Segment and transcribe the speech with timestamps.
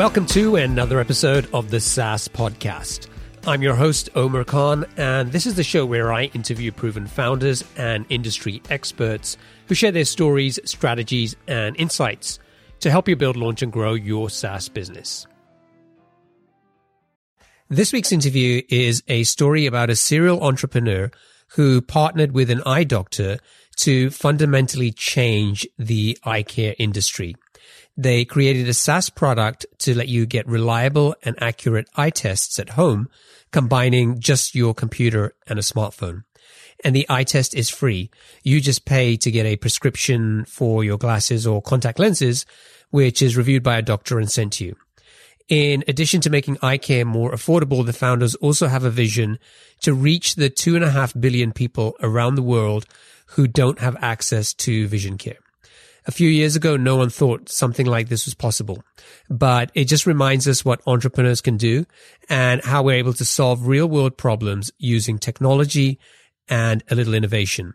[0.00, 3.08] Welcome to another episode of the SaaS Podcast.
[3.46, 7.62] I'm your host, Omer Khan, and this is the show where I interview proven founders
[7.76, 9.36] and industry experts
[9.66, 12.38] who share their stories, strategies, and insights
[12.78, 15.26] to help you build, launch, and grow your SaaS business.
[17.68, 21.10] This week's interview is a story about a serial entrepreneur
[21.56, 23.38] who partnered with an eye doctor
[23.80, 27.34] to fundamentally change the eye care industry.
[27.96, 32.70] They created a SaaS product to let you get reliable and accurate eye tests at
[32.70, 33.08] home,
[33.52, 36.24] combining just your computer and a smartphone.
[36.82, 38.10] And the eye test is free.
[38.42, 42.46] You just pay to get a prescription for your glasses or contact lenses,
[42.90, 44.76] which is reviewed by a doctor and sent to you.
[45.48, 49.38] In addition to making eye care more affordable, the founders also have a vision
[49.80, 52.86] to reach the two and a half billion people around the world
[53.26, 55.38] who don't have access to vision care.
[56.06, 58.82] A few years ago, no one thought something like this was possible,
[59.28, 61.84] but it just reminds us what entrepreneurs can do
[62.28, 65.98] and how we're able to solve real world problems using technology
[66.48, 67.74] and a little innovation.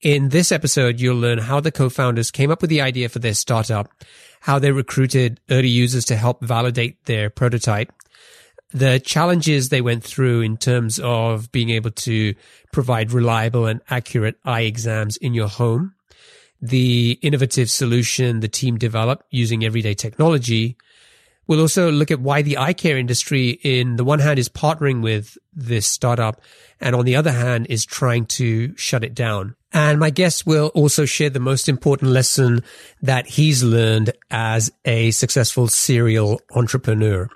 [0.00, 3.34] In this episode, you'll learn how the co-founders came up with the idea for their
[3.34, 3.88] startup,
[4.40, 7.92] how they recruited early users to help validate their prototype,
[8.72, 12.34] the challenges they went through in terms of being able to
[12.72, 15.94] provide reliable and accurate eye exams in your home,
[16.62, 20.76] the innovative solution the team developed using everyday technology.
[21.48, 25.02] We'll also look at why the eye care industry, in the one hand, is partnering
[25.02, 26.40] with this startup,
[26.80, 29.56] and on the other hand, is trying to shut it down.
[29.72, 32.62] And my guest will also share the most important lesson
[33.00, 37.28] that he's learned as a successful serial entrepreneur.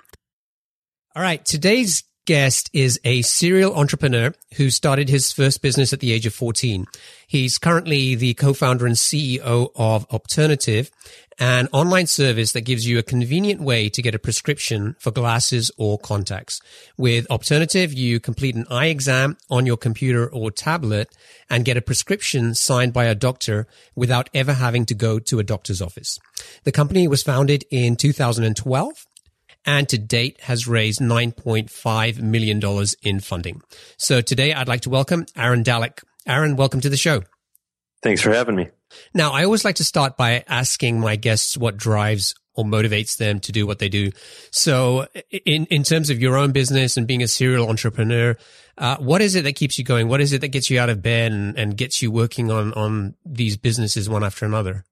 [1.15, 1.43] All right.
[1.43, 6.33] Today's guest is a serial entrepreneur who started his first business at the age of
[6.33, 6.85] 14.
[7.25, 10.91] He's currently the co-founder and CEO of Opternative,
[11.39, 15.71] an online service that gives you a convenient way to get a prescription for glasses
[15.77, 16.59] or contacts.
[16.97, 21.09] With Opternative, you complete an eye exam on your computer or tablet
[21.49, 25.43] and get a prescription signed by a doctor without ever having to go to a
[25.43, 26.19] doctor's office.
[26.65, 29.06] The company was founded in 2012
[29.67, 33.61] and to date has raised $9.5 million in funding.
[33.97, 36.01] So today I'd like to welcome Aaron Dallek.
[36.25, 37.21] Aaron, welcome to the show.
[38.01, 38.69] Thanks for having me.
[39.13, 43.39] Now, I always like to start by asking my guests what drives or motivates them
[43.41, 44.11] to do what they do.
[44.51, 45.07] So
[45.45, 48.37] in, in terms of your own business and being a serial entrepreneur,
[48.77, 50.07] uh, what is it that keeps you going?
[50.07, 52.73] What is it that gets you out of bed and, and gets you working on,
[52.73, 54.85] on these businesses one after another?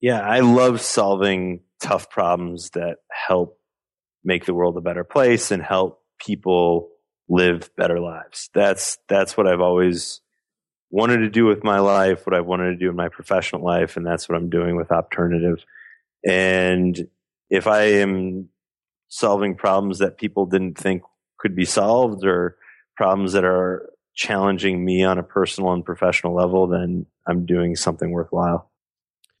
[0.00, 3.57] Yeah, I love solving tough problems that help
[4.28, 6.90] make the world a better place and help people
[7.30, 8.50] live better lives.
[8.52, 10.20] That's that's what I've always
[10.90, 13.96] wanted to do with my life, what I've wanted to do in my professional life,
[13.96, 15.60] and that's what I'm doing with Opternative.
[16.26, 17.08] And
[17.48, 18.50] if I am
[19.08, 21.02] solving problems that people didn't think
[21.38, 22.56] could be solved or
[22.96, 28.10] problems that are challenging me on a personal and professional level, then I'm doing something
[28.10, 28.70] worthwhile.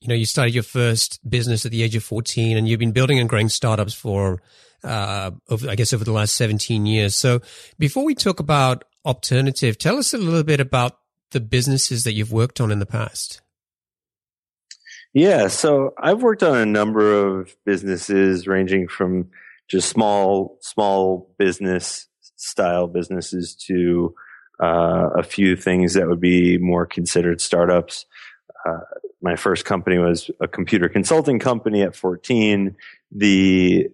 [0.00, 2.92] You know, you started your first business at the age of 14 and you've been
[2.92, 4.40] building and growing startups for
[4.84, 7.16] uh, over, I guess over the last 17 years.
[7.16, 7.40] So
[7.78, 10.98] before we talk about Opternative, tell us a little bit about
[11.30, 13.40] the businesses that you've worked on in the past.
[15.14, 19.30] Yeah, so I've worked on a number of businesses ranging from
[19.68, 24.14] just small, small business style businesses to
[24.62, 28.06] uh, a few things that would be more considered startups.
[28.66, 28.78] Uh,
[29.20, 32.76] my first company was a computer consulting company at 14.
[33.10, 33.88] The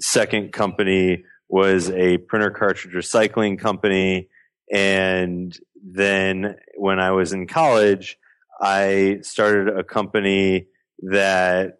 [0.00, 4.28] second company was a printer cartridge recycling company.
[4.72, 8.18] And then when I was in college,
[8.60, 10.66] I started a company
[11.00, 11.78] that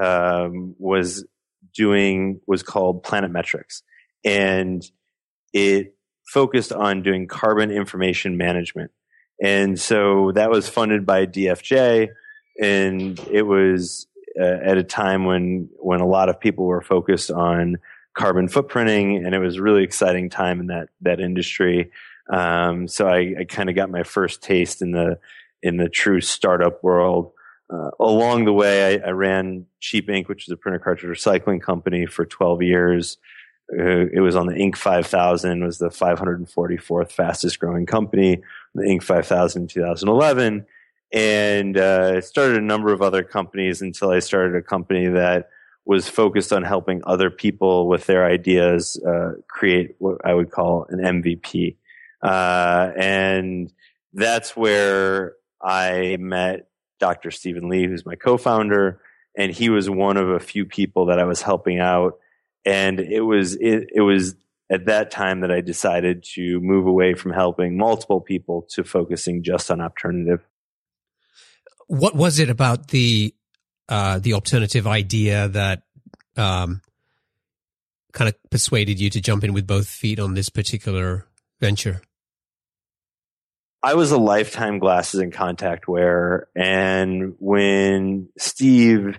[0.00, 1.24] um, was
[1.74, 3.82] doing was called Planet Metrics,
[4.24, 4.82] and
[5.52, 8.92] it focused on doing carbon information management.
[9.42, 12.08] And so that was funded by DFJ,
[12.60, 14.06] and it was
[14.38, 17.78] uh, at a time when when a lot of people were focused on
[18.14, 21.92] carbon footprinting, and it was a really exciting time in that that industry.
[22.30, 25.18] Um, so I, I kind of got my first taste in the
[25.62, 27.32] in the true startup world.
[27.72, 31.60] Uh, along the way, I, I, ran Cheap Ink, which is a printer cartridge recycling
[31.60, 33.18] company, for 12 years.
[33.70, 34.76] Uh, it was on the Inc.
[34.76, 38.40] 5000, was the 544th fastest growing company,
[38.74, 39.02] the Inc.
[39.02, 40.66] 5000 in 2011
[41.12, 45.48] and uh, started a number of other companies until I started a company that
[45.86, 50.86] was focused on helping other people with their ideas uh, create what I would call
[50.90, 51.76] an MVP.
[52.22, 53.72] Uh, and
[54.12, 56.68] that's where I met
[57.00, 57.30] Dr.
[57.30, 59.00] Steven Lee, who's my co-founder.
[59.36, 62.18] and he was one of a few people that I was helping out.
[62.66, 64.34] And it was it, it was
[64.70, 69.42] at that time that I decided to move away from helping multiple people to focusing
[69.42, 70.40] just on Opternative.
[71.86, 73.34] What was it about the
[73.88, 75.82] uh, the Opternative idea that
[76.36, 76.82] um,
[78.12, 81.26] kind of persuaded you to jump in with both feet on this particular
[81.60, 82.02] venture?
[83.82, 86.48] I was a lifetime glasses and contact wearer.
[86.56, 89.18] And when Steve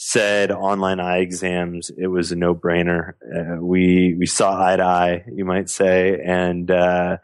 [0.00, 3.14] said online eye exams, it was a no brainer.
[3.20, 6.20] Uh, we, we saw eye to eye, you might say.
[6.24, 7.16] And, uh,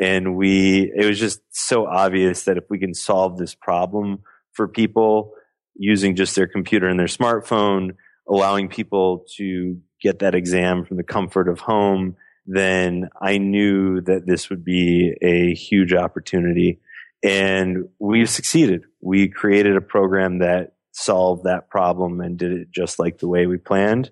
[0.00, 4.24] and we, it was just so obvious that if we can solve this problem
[4.54, 5.34] for people
[5.76, 7.90] using just their computer and their smartphone,
[8.28, 14.26] allowing people to get that exam from the comfort of home, then I knew that
[14.26, 16.80] this would be a huge opportunity.
[17.22, 18.82] And we've succeeded.
[19.00, 23.46] We created a program that solved that problem and did it just like the way
[23.46, 24.10] we planned.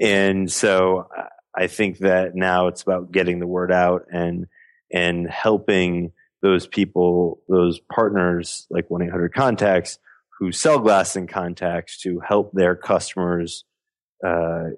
[0.00, 1.08] And so
[1.56, 4.46] I think that now it's about getting the word out and,
[4.92, 9.98] and helping those people, those partners like 1-800 contacts
[10.38, 13.64] who sell glass and contacts to help their customers,
[14.26, 14.70] uh,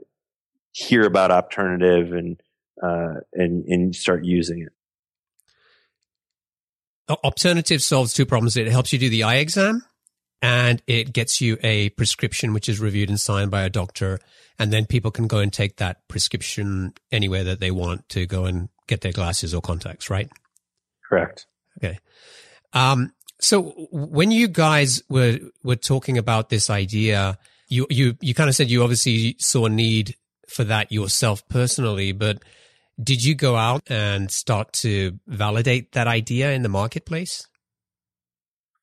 [0.72, 2.40] hear about Opternative and
[2.82, 4.72] uh, and and start using it.
[7.08, 8.56] Opternative solves two problems.
[8.56, 9.84] It helps you do the eye exam,
[10.44, 14.20] and it gets you a prescription which is reviewed and signed by a doctor,
[14.58, 18.44] and then people can go and take that prescription anywhere that they want to go
[18.44, 20.10] and get their glasses or contacts.
[20.10, 20.30] Right?
[21.08, 21.46] Correct.
[21.78, 21.98] Okay.
[22.74, 27.38] Um, so when you guys were were talking about this idea,
[27.68, 30.14] you you you kind of said you obviously saw a need
[30.46, 32.42] for that yourself personally, but
[33.02, 37.48] did you go out and start to validate that idea in the marketplace?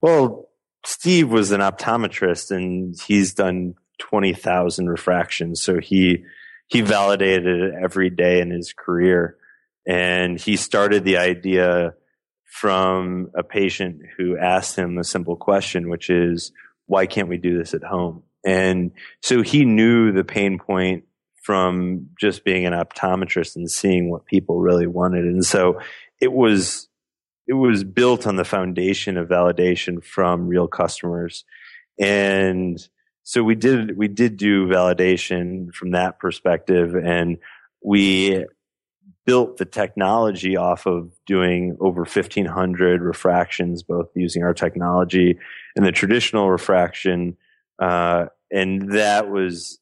[0.02, 0.48] Well,
[0.86, 5.62] Steve was an optometrist and he's done 20,000 refractions.
[5.62, 6.24] So he,
[6.68, 9.38] he validated it every day in his career.
[9.88, 11.94] And he started the idea
[12.46, 16.52] from a patient who asked him a simple question, which is,
[16.88, 18.24] why can't we do this at home?
[18.46, 18.92] And
[19.22, 21.06] so he knew the pain point
[21.44, 25.26] from just being an optometrist and seeing what people really wanted.
[25.26, 25.80] And so
[26.20, 26.88] it was
[27.52, 31.44] it was built on the foundation of validation from real customers.
[32.00, 32.80] And
[33.24, 37.38] so we did we did do validation from that perspective and
[37.84, 38.46] we
[39.26, 45.38] built the technology off of doing over 1500 refractions both using our technology
[45.76, 47.36] and the traditional refraction
[47.80, 49.78] uh, and that was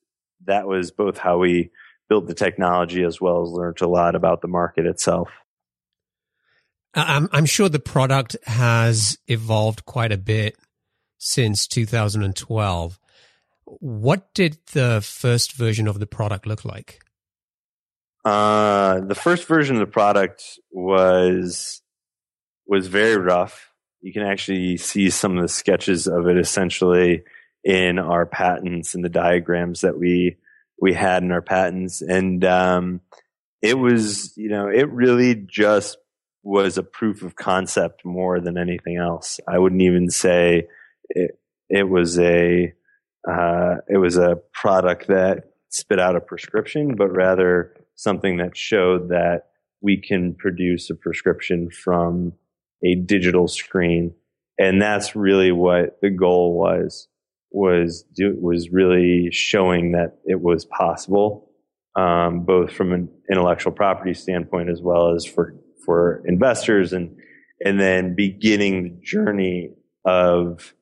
[0.45, 1.69] that was both how we
[2.10, 5.30] built the technology as well as learned a lot about the market itself.
[6.94, 10.56] I'm, I'm sure the product has evolved quite a bit
[11.18, 13.00] since 2012.
[13.65, 17.01] What did the first version of the product look like?
[18.25, 21.81] Uh, the first version of the product was
[22.68, 23.71] was very rough.
[24.01, 27.24] You can actually see some of the sketches of it essentially
[27.63, 30.38] in our patents and the diagrams that we
[30.81, 33.01] we had in our patents and um,
[33.62, 35.97] it was you know it really just
[36.50, 39.39] was a proof of concept more than anything else.
[39.48, 40.63] I wouldn't even say
[41.10, 41.39] it,
[41.70, 42.74] it was a
[43.29, 49.10] uh, it was a product that spit out a prescription but rather something that showed
[49.10, 49.44] that
[49.82, 52.34] we can produce a prescription from
[52.84, 54.15] a digital screen.
[54.58, 57.08] And that's really what the goal was
[57.51, 61.51] was do, was really showing that it was possible,
[61.96, 65.56] um, both from an intellectual property standpoint as well as for
[65.89, 67.17] for investors, and
[67.65, 69.72] and then beginning the journey
[70.05, 70.75] of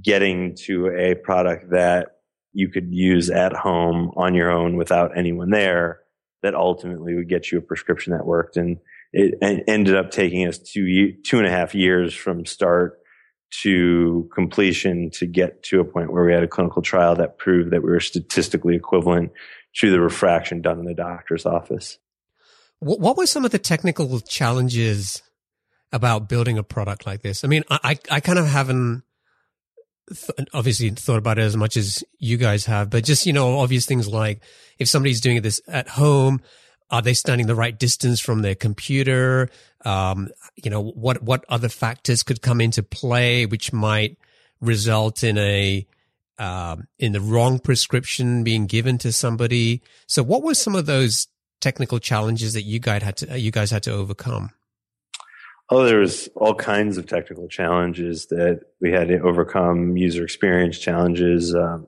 [0.00, 2.18] getting to a product that
[2.52, 6.02] you could use at home on your own without anyone there
[6.44, 8.78] that ultimately would get you a prescription that worked and
[9.12, 9.34] it
[9.66, 13.00] ended up taking us two two and a half years from start
[13.62, 17.72] to completion to get to a point where we had a clinical trial that proved
[17.72, 19.32] that we were statistically equivalent
[19.74, 21.98] to the refraction done in the doctor's office.
[22.80, 25.22] What were some of the technical challenges
[25.92, 27.44] about building a product like this?
[27.44, 29.02] I mean, I, I kind of haven't
[30.08, 33.58] th- obviously thought about it as much as you guys have, but just, you know,
[33.58, 34.42] obvious things like
[34.78, 36.40] if somebody's doing this at home,
[36.90, 39.50] are they standing the right distance from their computer?
[39.84, 44.16] Um, you know, what, what other factors could come into play, which might
[44.60, 45.86] result in a,
[46.38, 49.82] um, in the wrong prescription being given to somebody.
[50.06, 51.28] So what were some of those
[51.60, 54.50] technical challenges that you guys had to, you guys had to overcome?
[55.70, 60.78] Oh, there was all kinds of technical challenges that we had to overcome, user experience
[60.78, 61.54] challenges.
[61.54, 61.86] Um,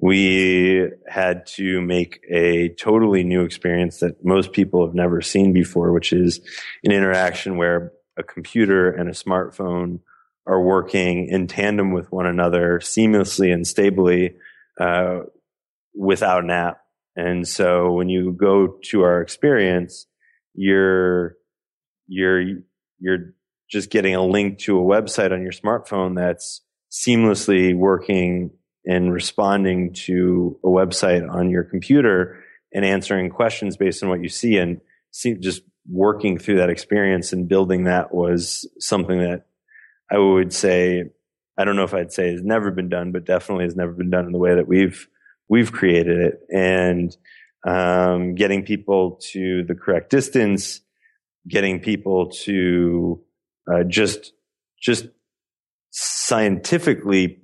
[0.00, 5.92] we had to make a totally new experience that most people have never seen before,
[5.92, 6.40] which is
[6.84, 10.00] an interaction where a computer and a smartphone
[10.46, 14.36] are working in tandem with one another seamlessly and stably
[14.78, 15.20] uh,
[15.94, 16.80] without an app.
[17.16, 20.06] And so when you go to our experience,
[20.54, 21.36] you're
[22.06, 22.42] you're
[22.98, 23.34] you're
[23.70, 28.50] just getting a link to a website on your smartphone that's seamlessly working
[28.84, 34.28] and responding to a website on your computer and answering questions based on what you
[34.28, 34.80] see and
[35.10, 39.46] see just working through that experience and building that was something that
[40.10, 41.04] I would say
[41.58, 44.10] I don't know if I'd say has never been done, but definitely has never been
[44.10, 45.08] done in the way that we've
[45.48, 46.40] we've created it.
[46.50, 47.16] And
[47.66, 50.80] um, getting people to the correct distance,
[51.48, 53.22] getting people to
[53.70, 54.32] uh, just
[54.80, 55.06] just
[55.90, 57.40] scientifically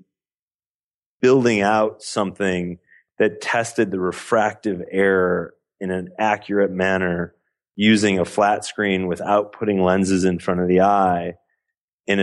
[1.21, 2.79] building out something
[3.19, 7.35] that tested the refractive error in an accurate manner
[7.75, 11.35] using a flat screen without putting lenses in front of the eye.
[12.07, 12.21] And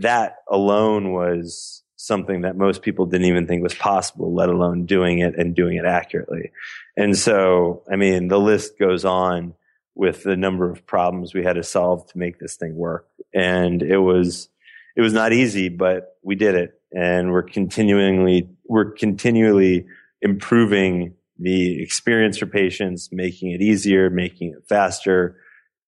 [0.00, 5.20] that alone was something that most people didn't even think was possible, let alone doing
[5.20, 6.50] it and doing it accurately.
[6.96, 9.54] And so, I mean, the list goes on
[9.94, 13.06] with the number of problems we had to solve to make this thing work.
[13.32, 14.48] And it was,
[14.96, 16.80] it was not easy, but we did it.
[16.92, 19.86] And we're continually, we're continually
[20.22, 25.36] improving the experience for patients, making it easier, making it faster,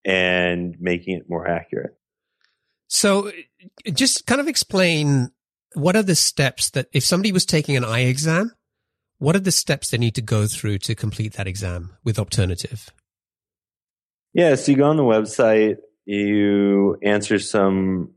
[0.04, 1.96] and making it more accurate.
[2.88, 3.30] So
[3.92, 5.30] just kind of explain
[5.74, 8.52] what are the steps that if somebody was taking an eye exam,
[9.18, 12.88] what are the steps they need to go through to complete that exam with Opternative?
[14.32, 18.12] Yeah, so you go on the website, you answer some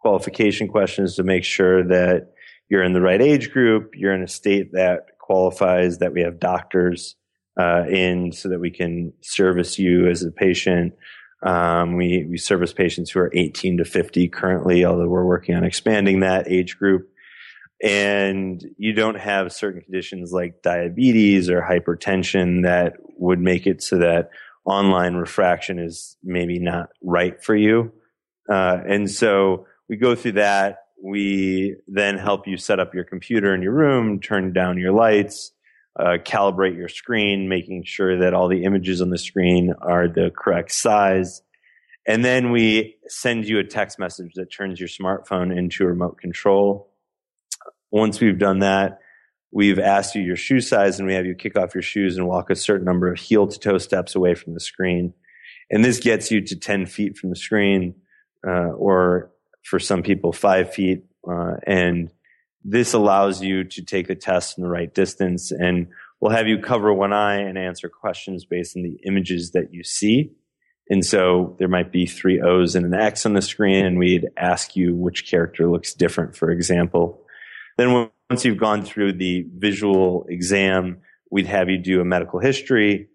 [0.00, 2.32] qualification questions to make sure that
[2.68, 6.38] you're in the right age group, you're in a state that qualifies, that we have
[6.38, 7.16] doctors
[7.58, 10.94] uh, in so that we can service you as a patient.
[11.46, 15.62] Um, we, we service patients who are 18 to 50 currently, although we're working on
[15.62, 17.08] expanding that age group.
[17.82, 23.98] And you don't have certain conditions like diabetes or hypertension that would make it so
[23.98, 24.30] that
[24.64, 27.92] online refraction is maybe not right for you.
[28.50, 30.78] Uh, and so we go through that.
[31.00, 35.52] We then help you set up your computer in your room, turn down your lights,
[35.98, 40.30] uh, calibrate your screen, making sure that all the images on the screen are the
[40.36, 41.42] correct size.
[42.06, 46.18] And then we send you a text message that turns your smartphone into a remote
[46.18, 46.92] control.
[47.90, 49.00] Once we've done that,
[49.50, 52.26] we've asked you your shoe size and we have you kick off your shoes and
[52.26, 55.14] walk a certain number of heel to toe steps away from the screen.
[55.70, 57.94] And this gets you to 10 feet from the screen,
[58.46, 59.32] uh, or
[59.64, 61.04] for some people, five feet.
[61.28, 62.10] Uh, and
[62.68, 65.86] this allows you to take the test in the right distance and
[66.20, 69.84] we'll have you cover one eye and answer questions based on the images that you
[69.84, 70.32] see.
[70.90, 74.26] And so there might be three O's and an X on the screen and we'd
[74.36, 77.24] ask you which character looks different, for example.
[77.78, 80.98] Then once you've gone through the visual exam,
[81.30, 83.10] we'd have you do a medical history.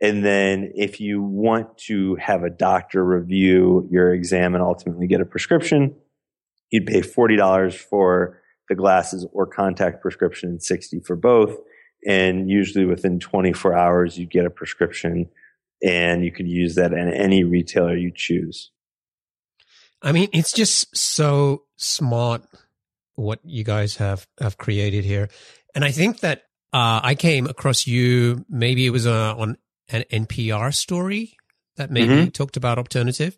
[0.00, 5.20] And then if you want to have a doctor review your exam and ultimately get
[5.20, 5.94] a prescription,
[6.70, 11.56] you'd pay $40 for the glasses or contact prescription and 60 for both.
[12.06, 15.28] And usually within 24 hours, you get a prescription
[15.82, 18.70] and you could use that in any retailer you choose.
[20.02, 22.42] I mean, it's just so smart
[23.14, 25.28] what you guys have, have created here.
[25.74, 26.42] And I think that,
[26.72, 29.56] uh, I came across you, maybe it was uh, on
[29.88, 31.36] an NPR story
[31.76, 32.28] that maybe mm-hmm.
[32.28, 33.36] talked about Opternative.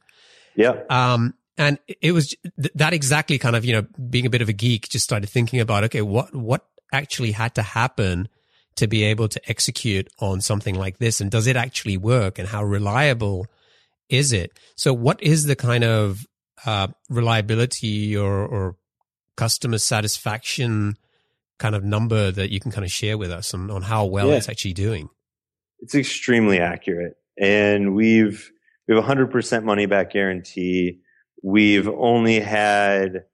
[0.57, 0.81] Yeah.
[0.91, 4.53] Um, and it was that exactly kind of, you know, being a bit of a
[4.53, 8.29] geek, just started thinking about, okay, what, what actually had to happen
[8.77, 11.21] to be able to execute on something like this?
[11.21, 12.39] And does it actually work?
[12.39, 13.47] And how reliable
[14.09, 14.57] is it?
[14.77, 16.25] So what is the kind of,
[16.65, 18.77] uh, reliability or, or
[19.37, 20.97] customer satisfaction
[21.59, 24.29] kind of number that you can kind of share with us on, on how well
[24.29, 24.37] yeah.
[24.37, 25.09] it's actually doing?
[25.81, 27.17] It's extremely accurate.
[27.37, 28.49] And we've,
[28.87, 31.01] we have a hundred percent money back guarantee
[31.43, 33.25] We've only had,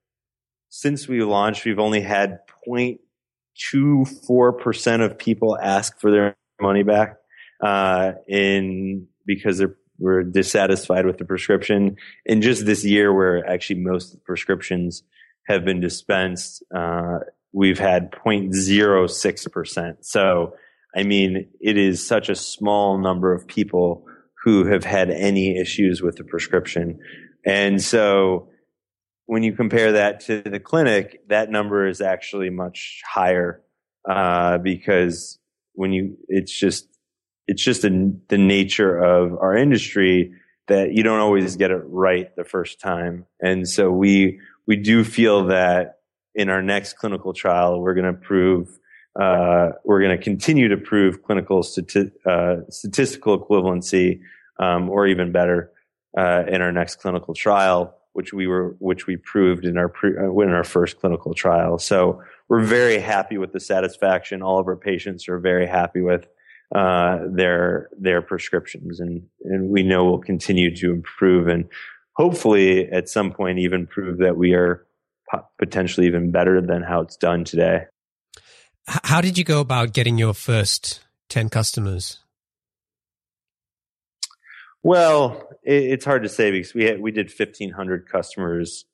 [0.69, 7.15] since we launched, we've only had 0.24% of people ask for their money back,
[7.61, 11.95] uh, in, because they're, we're dissatisfied with the prescription.
[12.27, 15.03] And just this year where actually most prescriptions
[15.47, 17.19] have been dispensed, uh,
[17.53, 19.97] we've had 0.06%.
[20.01, 20.55] So,
[20.95, 24.05] I mean, it is such a small number of people
[24.43, 26.99] who have had any issues with the prescription.
[27.45, 28.49] And so
[29.27, 33.61] when you compare that to the clinic, that number is actually much higher
[34.07, 35.39] uh, because
[35.73, 36.87] when you, it's just,
[37.47, 40.33] it's just a, the nature of our industry
[40.67, 43.25] that you don't always get it right the first time.
[43.39, 45.99] And so we, we do feel that
[46.33, 48.67] in our next clinical trial, we're going to prove,
[49.19, 54.21] uh, we're going to continue to prove clinical stati- uh, statistical equivalency,
[54.59, 55.71] um, or even better,
[56.17, 60.11] uh, in our next clinical trial, which we were, which we proved in our pre,
[60.17, 61.77] uh, in our first clinical trial.
[61.77, 64.41] So we're very happy with the satisfaction.
[64.41, 66.27] All of our patients are very happy with
[66.73, 71.65] uh, their their prescriptions, and and we know we'll continue to improve and
[72.15, 74.85] hopefully at some point even prove that we are
[75.59, 77.85] potentially even better than how it's done today.
[78.87, 82.19] How did you go about getting your first 10 customers?
[84.85, 88.85] Well, it's hard to say because we had, we did 1500 customers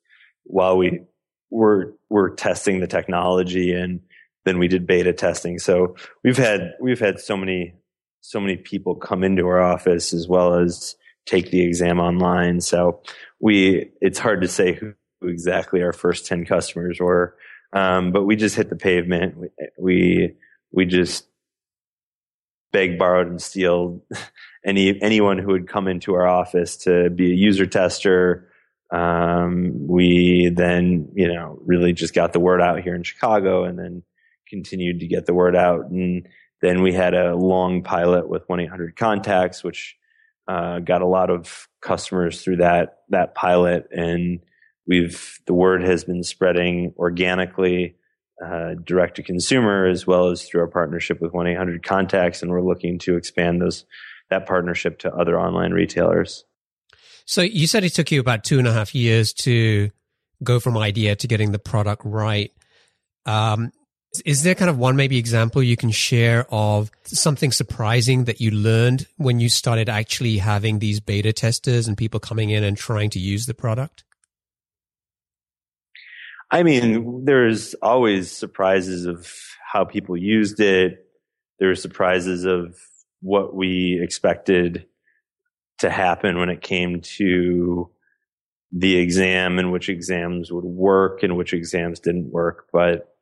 [0.44, 1.02] while we
[1.50, 4.00] were were testing the technology and
[4.46, 5.58] then we did beta testing.
[5.58, 7.74] So we've had we've had so many
[8.22, 10.96] so many people come into our office as well as
[11.26, 12.62] take the exam online.
[12.62, 13.02] So
[13.38, 17.36] we, it's hard to say who exactly our first 10 customers were.
[17.74, 19.36] Um, but we just hit the pavement.
[19.36, 20.36] We, we,
[20.72, 21.26] we just
[22.72, 24.02] begged, borrowed, and steal
[24.64, 28.48] any, anyone who would come into our office to be a user tester.
[28.90, 33.78] Um, we then, you know, really just got the word out here in Chicago and
[33.78, 34.02] then
[34.48, 35.90] continued to get the word out.
[35.90, 36.28] And
[36.60, 39.96] then we had a long pilot with 1 800 contacts, which
[40.48, 44.40] uh, got a lot of customers through that that pilot, and
[44.86, 47.96] we've the word has been spreading organically,
[48.44, 52.42] uh, direct to consumer, as well as through our partnership with one eight hundred contacts,
[52.42, 53.84] and we're looking to expand those
[54.30, 56.44] that partnership to other online retailers.
[57.24, 59.90] So you said it took you about two and a half years to
[60.42, 62.50] go from idea to getting the product right.
[63.26, 63.72] Um,
[64.26, 68.50] is there kind of one maybe example you can share of something surprising that you
[68.50, 73.10] learned when you started actually having these beta testers and people coming in and trying
[73.10, 74.04] to use the product?
[76.52, 79.32] I mean, there's always surprises of
[79.72, 81.06] how people used it.
[81.58, 82.76] There's surprises of
[83.22, 84.84] what we expected
[85.78, 87.90] to happen when it came to
[88.70, 92.66] the exam and which exams would work and which exams didn't work.
[92.70, 93.16] But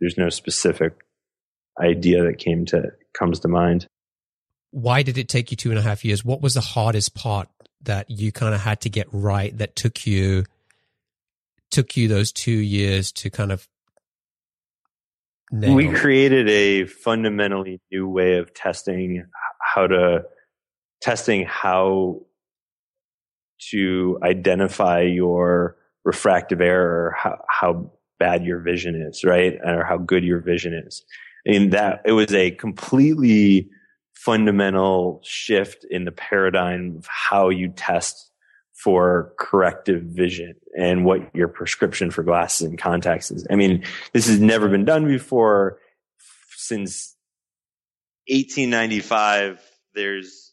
[0.00, 0.94] there's no specific
[1.78, 3.86] idea that came to comes to mind.
[4.70, 6.24] Why did it take you two and a half years?
[6.24, 7.48] What was the hardest part
[7.82, 10.44] that you kind of had to get right that took you
[11.72, 13.68] took you those two years to kind of
[15.50, 15.74] nail?
[15.74, 19.26] We created a fundamentally new way of testing
[19.60, 20.24] how to
[21.00, 22.20] testing how
[23.70, 29.58] to identify your refractive error, how, how bad your vision is, right?
[29.64, 31.04] Or how good your vision is.
[31.46, 33.68] Mean, that it was a completely
[34.14, 38.31] fundamental shift in the paradigm of how you test
[38.82, 43.46] for corrective vision and what your prescription for glasses and contacts is.
[43.48, 45.78] I mean, this has never been done before
[46.56, 47.14] since
[48.28, 49.60] 1895.
[49.94, 50.52] There's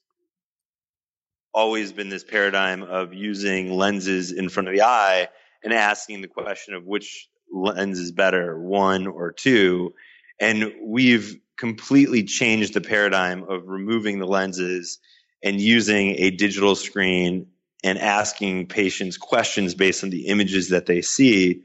[1.54, 5.30] always been this paradigm of using lenses in front of the eye
[5.64, 9.96] and asking the question of which lens is better, one or two.
[10.40, 15.00] And we've completely changed the paradigm of removing the lenses
[15.44, 17.48] and using a digital screen
[17.84, 21.64] and asking patients questions based on the images that they see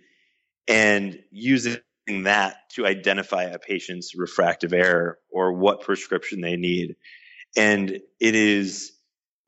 [0.68, 1.78] and using
[2.22, 6.96] that to identify a patient's refractive error or what prescription they need.
[7.56, 8.92] And it is,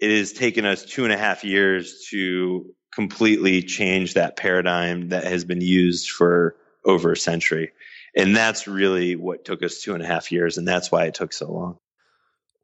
[0.00, 5.24] it has taken us two and a half years to completely change that paradigm that
[5.24, 7.72] has been used for over a century.
[8.16, 10.57] And that's really what took us two and a half years.
[10.57, 11.79] And that's why it took so long.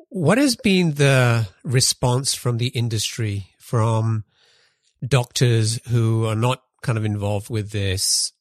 [0.09, 4.23] What has been the response from the industry, from
[5.03, 8.35] doctors who are not kind of involved with this?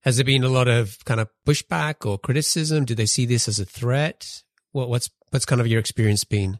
[0.00, 2.84] Has there been a lot of kind of pushback or criticism?
[2.84, 4.42] Do they see this as a threat?
[4.72, 6.58] What, what's what's kind of your experience been?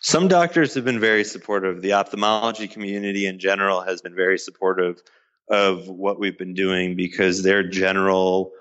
[0.00, 1.82] Some doctors have been very supportive.
[1.82, 5.02] The ophthalmology community in general has been very supportive
[5.50, 8.52] of what we've been doing because their general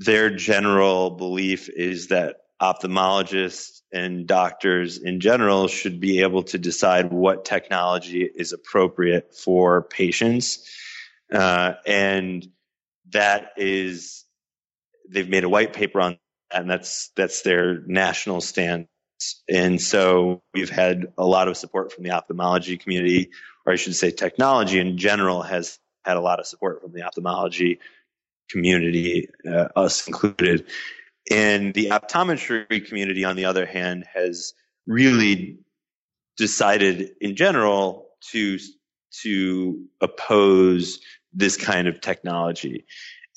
[0.00, 7.12] their general belief is that ophthalmologists and doctors in general should be able to decide
[7.12, 10.68] what technology is appropriate for patients
[11.32, 12.46] uh, and
[13.10, 14.24] that is
[15.08, 16.18] they've made a white paper on
[16.50, 18.88] that and that's that's their national stance.
[19.48, 23.30] And so we've had a lot of support from the ophthalmology community,
[23.66, 27.02] or I should say technology in general has had a lot of support from the
[27.02, 27.80] ophthalmology
[28.50, 30.66] community, uh, us included.
[31.30, 34.52] And the optometry community, on the other hand, has
[34.86, 35.58] really
[36.36, 38.58] decided in general to
[39.22, 40.98] to oppose
[41.32, 42.84] this kind of technology.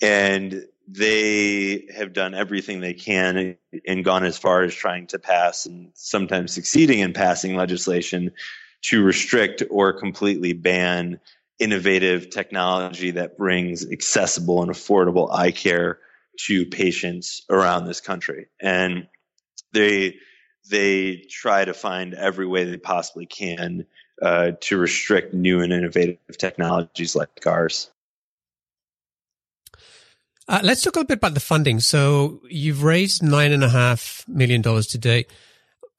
[0.02, 5.66] And they have done everything they can and gone as far as trying to pass
[5.66, 8.32] and sometimes succeeding in passing legislation
[8.84, 11.20] to restrict or completely ban
[11.60, 16.00] innovative technology that brings accessible and affordable eye care
[16.46, 18.48] to patients around this country.
[18.62, 19.08] And
[19.74, 20.16] they
[20.70, 23.86] they try to find every way they possibly can
[24.22, 27.90] uh, to restrict new and innovative technologies like ours.
[30.50, 31.80] Uh, let's talk a little bit about the funding.
[31.80, 35.30] So you've raised nine and a half million dollars to date.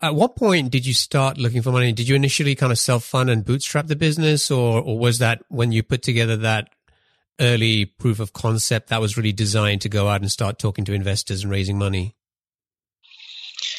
[0.01, 1.93] At what point did you start looking for money?
[1.93, 5.43] Did you initially kind of self fund and bootstrap the business, or or was that
[5.49, 6.71] when you put together that
[7.41, 10.93] early proof of concept that was really designed to go out and start talking to
[10.93, 12.15] investors and raising money?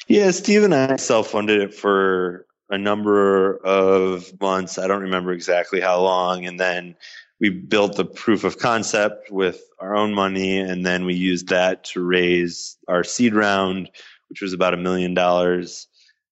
[0.07, 4.77] Yeah, Steve and I self funded it for a number of months.
[4.77, 6.45] I don't remember exactly how long.
[6.45, 6.95] And then
[7.39, 10.59] we built the proof of concept with our own money.
[10.59, 13.89] And then we used that to raise our seed round,
[14.29, 15.87] which was about a million dollars.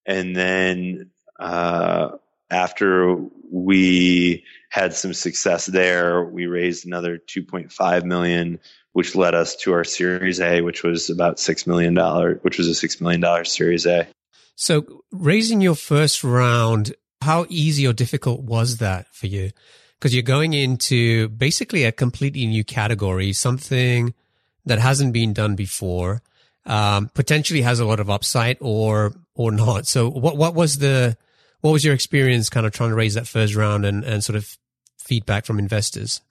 [0.06, 2.10] And then, uh,
[2.50, 3.16] after
[3.52, 8.60] we had some success there, we raised another 2.5 million,
[8.94, 12.68] which led us to our Series A, which was about six million dollar, which was
[12.68, 14.08] a six million dollar Series A.
[14.56, 19.52] So raising your first round, how easy or difficult was that for you?
[19.98, 24.14] Because you're going into basically a completely new category, something
[24.66, 26.22] that hasn't been done before,
[26.66, 29.88] um, potentially has a lot of upside or or not.
[29.88, 31.18] So what what was the
[31.68, 34.38] what was your experience kind of trying to raise that first round and, and sort
[34.38, 34.58] of
[34.98, 36.22] feedback from investors?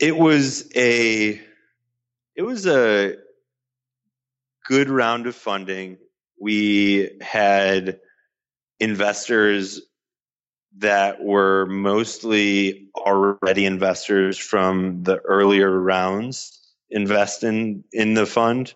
[0.00, 1.40] It was a
[2.34, 3.14] it was a
[4.66, 5.96] good round of funding
[6.40, 8.00] we had
[8.80, 9.80] investors
[10.78, 18.74] that were mostly already investors from the earlier rounds invest in in the fund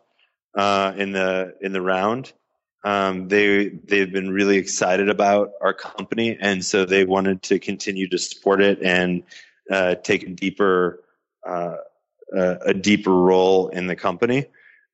[0.56, 2.32] uh, in the in the round.
[2.84, 8.08] Um, they they've been really excited about our company, and so they wanted to continue
[8.08, 9.22] to support it and
[9.70, 11.02] uh, take a deeper
[11.46, 11.76] uh,
[12.34, 14.46] a deeper role in the company.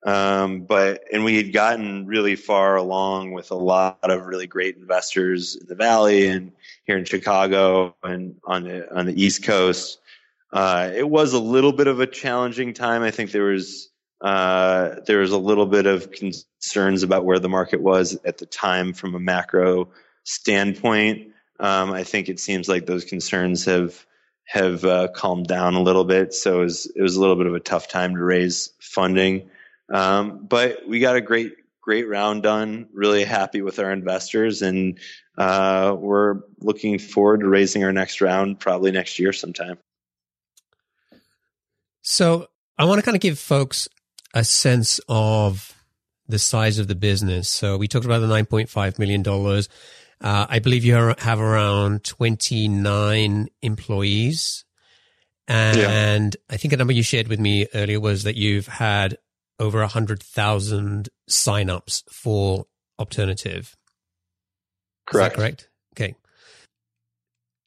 [0.04, 4.76] Um, but and we had gotten really far along with a lot of really great
[4.76, 6.52] investors in the valley and
[6.84, 9.98] here in Chicago and on the on the East Coast.
[10.52, 13.02] Uh, it was a little bit of a challenging time.
[13.02, 17.48] I think there was uh, there was a little bit of concerns about where the
[17.48, 19.90] market was at the time from a macro
[20.24, 21.32] standpoint.
[21.60, 24.04] Um, I think it seems like those concerns have
[24.48, 26.32] have uh, calmed down a little bit.
[26.32, 29.50] So it was, it was a little bit of a tough time to raise funding.
[29.92, 31.52] Um, but we got a great,
[31.82, 32.88] great round done.
[32.94, 34.98] Really happy with our investors, and
[35.36, 39.78] uh, we're looking forward to raising our next round probably next year sometime.
[42.02, 43.86] So I want to kind of give folks
[44.34, 45.74] a sense of
[46.28, 47.48] the size of the business.
[47.48, 49.26] So we talked about the $9.5 million.
[50.20, 54.64] Uh, I believe you have around 29 employees.
[55.46, 56.54] And yeah.
[56.54, 59.16] I think a number you shared with me earlier was that you've had
[59.58, 62.66] over 100,000 signups for
[63.00, 63.74] Opternative.
[65.06, 65.36] Correct.
[65.36, 65.67] correct?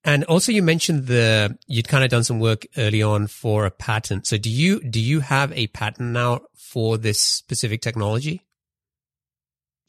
[0.03, 3.71] And also you mentioned the, you'd kind of done some work early on for a
[3.71, 4.25] patent.
[4.25, 8.41] So do you, do you have a patent now for this specific technology?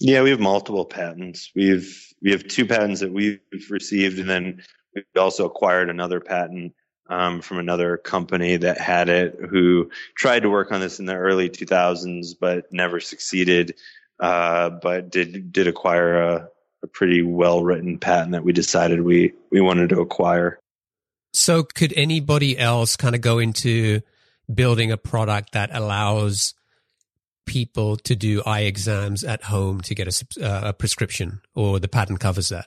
[0.01, 1.51] Yeah, we have multiple patents.
[1.55, 4.62] We've, we have two patents that we've received and then
[4.94, 6.75] we also acquired another patent
[7.09, 11.14] um, from another company that had it who tried to work on this in the
[11.14, 13.75] early 2000s but never succeeded
[14.20, 16.48] uh, but did did acquire a,
[16.83, 20.59] a pretty well written patent that we decided we we wanted to acquire.
[21.35, 24.03] So could anybody else kind of go into
[24.53, 26.55] building a product that allows
[27.47, 31.88] people to do eye exams at home to get a, uh, a prescription or the
[31.88, 32.66] patent covers that?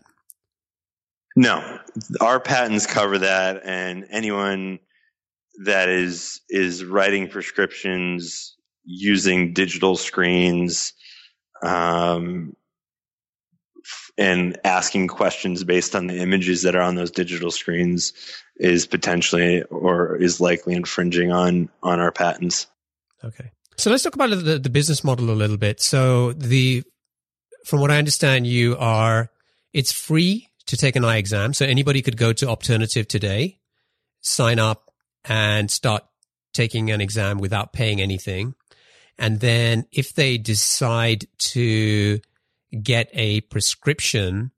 [1.36, 1.80] No,
[2.21, 4.80] our patents cover that, and anyone
[5.63, 10.93] that is is writing prescriptions using digital screens
[11.62, 12.56] um,
[14.17, 18.13] and asking questions based on the images that are on those digital screens
[18.58, 22.67] is potentially or is likely infringing on on our patents.
[23.23, 23.51] Okay.
[23.78, 25.82] So let's talk about the, the business model a little bit.
[25.82, 26.84] So the
[27.65, 29.32] from what I understand, you are,
[29.73, 31.54] it's free to take an eye exam.
[31.54, 33.58] So anybody could go to Opternative today,
[34.21, 34.91] sign up
[35.25, 36.04] and start
[36.54, 38.54] taking an exam without paying anything.
[39.17, 42.19] And then if they decide to
[42.81, 44.51] get a prescription,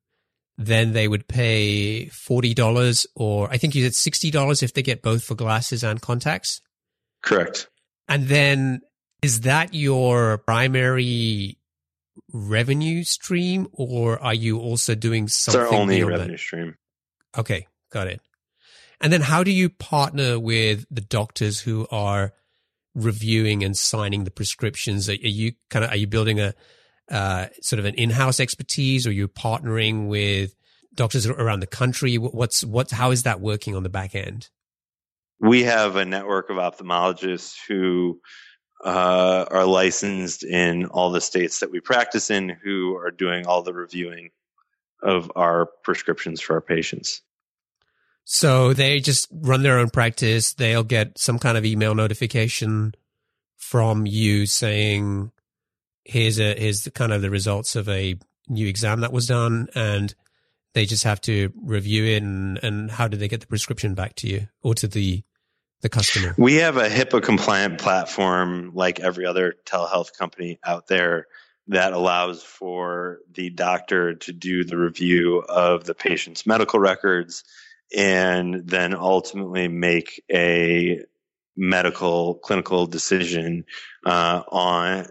[0.57, 5.23] then they would pay $40 or I think you said $60 if they get both
[5.23, 6.61] for glasses and contacts.
[7.23, 7.69] Correct.
[8.07, 8.81] And then
[9.21, 11.57] is that your primary
[12.33, 15.61] revenue stream or are you also doing something?
[15.61, 16.39] It's our only revenue that?
[16.39, 16.75] stream.
[17.37, 18.21] Okay, got it.
[18.99, 22.33] And then how do you partner with the doctors who are
[22.95, 25.07] reviewing and signing the prescriptions?
[25.07, 26.55] Are, are you kind of, are you building a,
[27.09, 30.55] uh, sort of an in-house expertise or you're partnering with
[30.93, 32.17] doctors around the country?
[32.17, 34.49] What's, what, how is that working on the back end?
[35.39, 38.19] We have a network of ophthalmologists who
[38.83, 43.61] uh, are licensed in all the states that we practice in who are doing all
[43.61, 44.29] the reviewing
[45.01, 47.21] of our prescriptions for our patients.
[48.23, 50.53] So they just run their own practice.
[50.53, 52.93] They'll get some kind of email notification
[53.55, 55.31] from you saying,
[56.07, 58.15] here's a, here's the kind of the results of a
[58.47, 59.67] new exam that was done.
[59.75, 60.13] And
[60.73, 62.23] they just have to review it.
[62.23, 65.23] And, and how do they get the prescription back to you or to the,
[65.81, 66.33] the customer?
[66.37, 71.27] We have a HIPAA compliant platform like every other telehealth company out there
[71.67, 77.43] that allows for the doctor to do the review of the patient's medical records
[77.95, 81.01] and then ultimately make a
[81.55, 83.65] medical clinical decision
[84.05, 85.07] uh, on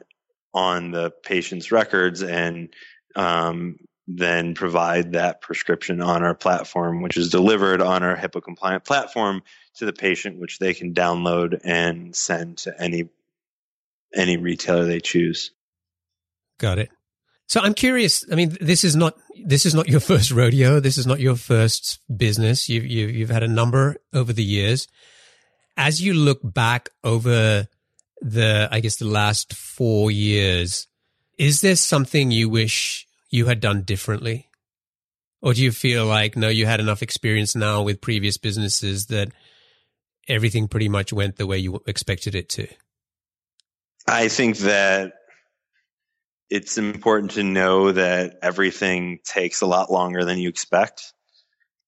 [0.56, 2.70] on the patient's records and
[3.14, 3.76] um,
[4.08, 9.42] then provide that prescription on our platform, which is delivered on our HIPAA compliant platform
[9.76, 13.10] to the patient, which they can download and send to any
[14.14, 15.50] any retailer they choose.
[16.58, 16.88] Got it.
[17.48, 18.24] So I'm curious.
[18.32, 19.14] I mean, this is not
[19.44, 20.80] this is not your first rodeo.
[20.80, 22.70] This is not your first business.
[22.70, 24.88] You've you've, you've had a number over the years.
[25.76, 27.68] As you look back over
[28.26, 30.86] the, I guess, the last four years,
[31.38, 34.48] is there something you wish you had done differently,
[35.40, 39.28] or do you feel like no, you had enough experience now with previous businesses that
[40.28, 42.66] everything pretty much went the way you expected it to?
[44.08, 45.12] I think that
[46.50, 51.12] it's important to know that everything takes a lot longer than you expect.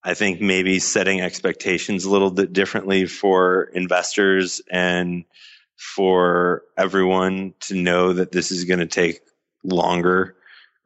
[0.04, 5.24] I think maybe setting expectations a little bit differently for investors and
[5.78, 9.20] for everyone to know that this is going to take
[9.64, 10.36] longer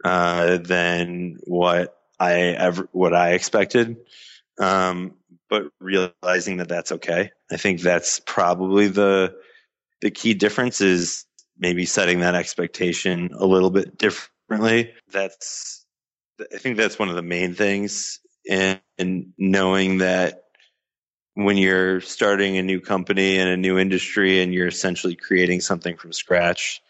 [0.05, 3.97] uh, than what I ever what I expected.
[4.59, 5.15] Um,
[5.49, 7.31] but realizing that that's okay.
[7.51, 9.35] I think that's probably the
[10.03, 11.25] the key difference is
[11.59, 14.93] maybe setting that expectation a little bit differently.
[15.11, 15.87] That's,
[16.53, 18.19] I think that's one of the main things
[18.51, 20.43] and, and knowing that
[21.35, 25.97] when you're starting a new company and a new industry and you're essentially creating something
[25.97, 26.83] from scratch,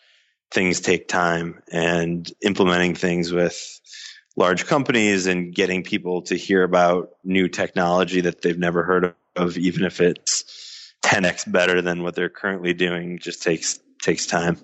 [0.50, 3.80] things take time and implementing things with
[4.36, 9.56] large companies and getting people to hear about new technology that they've never heard of,
[9.56, 14.58] even if it's 10x better than what they're currently doing, just takes takes time.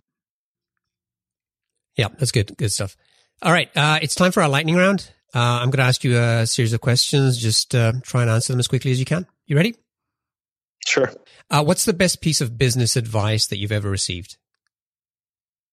[1.97, 2.57] Yeah, that's good.
[2.57, 2.97] Good stuff.
[3.43, 3.69] All right.
[3.77, 5.11] Uh, it's time for our lightning round.
[5.35, 7.39] Uh, I'm going to ask you a series of questions.
[7.39, 9.27] Just uh, try and answer them as quickly as you can.
[9.49, 9.75] You ready?
[10.87, 11.11] Sure.
[11.51, 14.37] Uh, what's the best piece of business advice that you've ever received?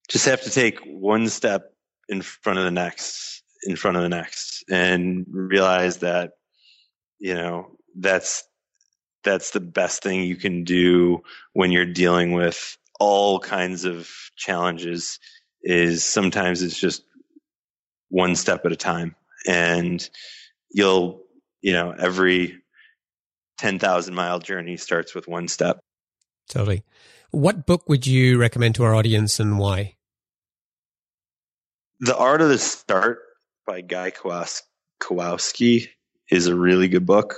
[0.09, 1.73] Just have to take one step
[2.07, 6.31] in front of the next, in front of the next, and realize that,
[7.19, 8.45] you know, that's
[9.25, 15.19] that's the best thing you can do when you're dealing with all kinds of challenges
[15.63, 17.03] is sometimes it's just
[18.09, 19.15] one step at a time
[19.47, 20.09] and
[20.69, 21.23] you'll
[21.61, 22.61] you know every
[23.57, 25.79] 10,000 mile journey starts with one step.
[26.49, 26.83] Totally.
[27.31, 29.95] What book would you recommend to our audience and why?
[31.99, 33.19] The art of the start
[33.65, 35.87] by guy Kawasaki
[36.29, 37.35] is a really good book.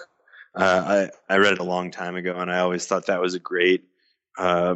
[0.56, 3.36] Uh, I, I read it a long time ago and i always thought that was
[3.36, 3.84] a great
[4.40, 4.76] uh,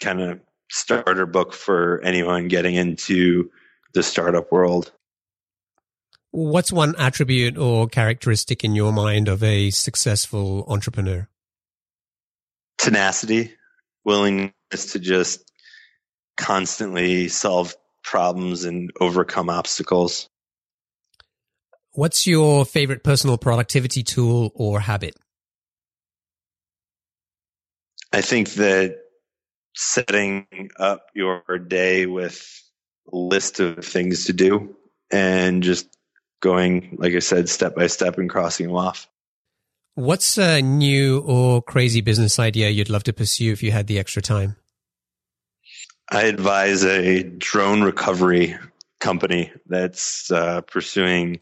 [0.00, 3.50] kind of starter book for anyone getting into
[3.94, 4.92] the startup world.
[6.32, 11.28] What's one attribute or characteristic in your mind of a successful entrepreneur?
[12.78, 13.52] Tenacity,
[14.02, 14.54] willingness
[14.92, 15.52] to just
[16.38, 20.26] constantly solve problems and overcome obstacles.
[21.92, 25.14] What's your favorite personal productivity tool or habit?
[28.10, 28.96] I think that
[29.76, 32.42] setting up your day with
[33.12, 34.74] a list of things to do
[35.10, 35.94] and just
[36.42, 39.08] going, like I said, step by step and crossing them off.
[39.94, 43.98] What's a new or crazy business idea you'd love to pursue if you had the
[43.98, 44.56] extra time?
[46.10, 48.56] I advise a drone recovery
[49.00, 51.40] company that's uh, pursuing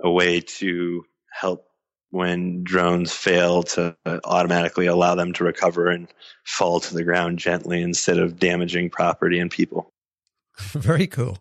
[0.00, 1.66] a way to help
[2.10, 6.08] when drones fail to automatically allow them to recover and
[6.44, 9.92] fall to the ground gently instead of damaging property and people.
[10.72, 11.38] Very cool.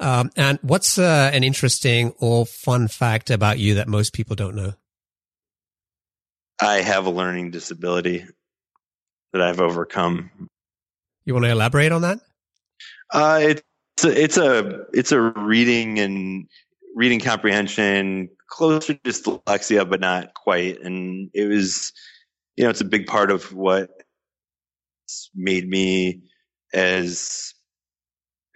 [0.00, 4.54] Um, and what's uh, an interesting or fun fact about you that most people don't
[4.54, 4.74] know?
[6.60, 8.24] I have a learning disability
[9.32, 10.30] that I've overcome.
[11.24, 12.20] You want to elaborate on that?
[13.12, 16.48] Uh, it's a, it's a it's a reading and
[16.94, 20.80] reading comprehension closer to dyslexia, but not quite.
[20.82, 21.92] And it was,
[22.56, 23.90] you know, it's a big part of what
[25.34, 26.22] made me
[26.72, 27.54] as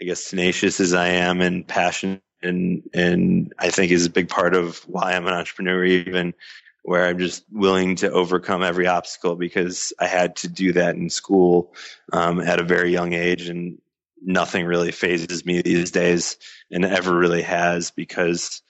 [0.02, 4.28] I guess tenacious as I am and passionate and and I think is a big
[4.28, 6.34] part of why I'm an entrepreneur even
[6.82, 11.08] where I'm just willing to overcome every obstacle because I had to do that in
[11.08, 11.72] school
[12.12, 13.80] um, at a very young age, and
[14.20, 16.36] nothing really phases me these days,
[16.72, 18.60] and ever really has because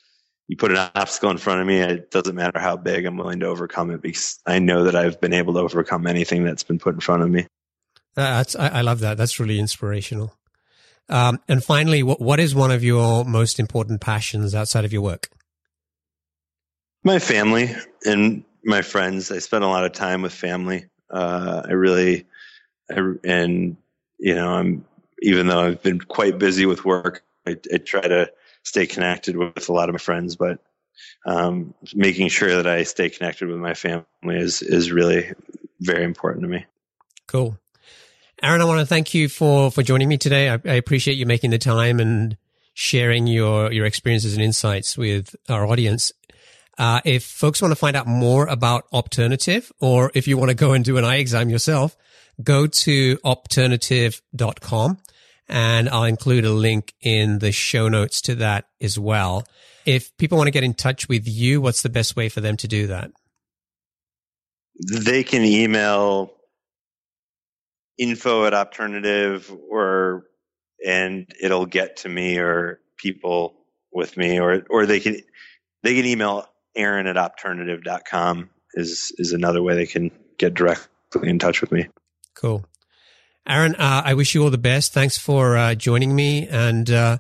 [0.49, 3.41] you put an obstacle in front of me, it doesn't matter how big, I'm willing
[3.41, 6.79] to overcome it because I know that I've been able to overcome anything that's been
[6.79, 7.47] put in front of me.
[8.15, 9.17] That's I, I love that.
[9.17, 10.35] That's really inspirational.
[11.13, 15.03] Um, and finally, what what is one of your most important passions outside of your
[15.03, 15.29] work?
[17.05, 17.71] My family
[18.07, 19.31] and my friends.
[19.31, 20.87] I spend a lot of time with family.
[21.11, 22.25] Uh, I really,
[22.91, 23.77] I, and
[24.19, 24.87] you know, I'm
[25.21, 29.69] even though I've been quite busy with work, I, I try to stay connected with
[29.69, 30.37] a lot of my friends.
[30.37, 30.61] But
[31.27, 35.35] um, making sure that I stay connected with my family is is really
[35.79, 36.65] very important to me.
[37.27, 37.59] Cool,
[38.43, 38.61] Aaron.
[38.61, 40.51] I want to thank you for for joining me today.
[40.51, 42.37] I, I appreciate you making the time and
[42.75, 46.13] sharing your your experiences and insights with our audience.
[46.79, 50.57] Uh, if folks want to find out more about Opternative, or if you want to
[50.57, 51.97] go and do an eye exam yourself,
[52.43, 54.99] go to opternative.com
[55.49, 59.47] and I'll include a link in the show notes to that as well.
[59.85, 62.57] If people want to get in touch with you, what's the best way for them
[62.59, 63.11] to do that?
[64.91, 66.33] They can email
[68.03, 70.27] info at Opternative or
[70.85, 73.55] and it'll get to me or people
[73.93, 75.17] with me or or they can
[75.83, 81.39] they can email aaron at opternative.com is, is another way they can get directly in
[81.39, 81.87] touch with me.
[82.35, 82.65] Cool.
[83.47, 84.93] Aaron, uh, I wish you all the best.
[84.93, 87.19] Thanks for uh, joining me and uh,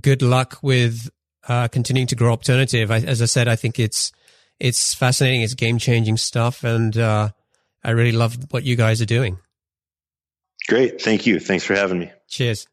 [0.00, 1.08] good luck with
[1.48, 4.12] uh, continuing to grow Opternative I, as I said, I think it's
[4.58, 5.40] it's fascinating.
[5.40, 7.30] It's game changing stuff, and uh,
[7.82, 9.38] I really love what you guys are doing.
[10.70, 11.02] Great.
[11.02, 11.40] Thank you.
[11.40, 12.12] Thanks for having me.
[12.28, 12.68] Cheers.